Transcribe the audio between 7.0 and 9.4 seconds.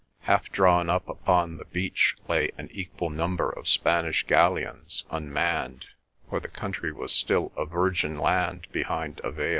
still a virgin land behind a